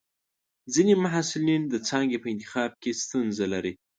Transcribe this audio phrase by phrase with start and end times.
[0.73, 3.73] ځینې محصلین د څانګې په انتخاب کې ستونزه لري.